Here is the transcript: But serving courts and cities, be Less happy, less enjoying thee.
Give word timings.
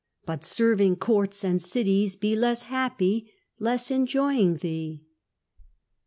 But 0.25 0.43
serving 0.43 0.95
courts 0.95 1.43
and 1.43 1.61
cities, 1.61 2.15
be 2.15 2.35
Less 2.35 2.63
happy, 2.63 3.31
less 3.59 3.91
enjoying 3.91 4.55
thee. 4.55 5.03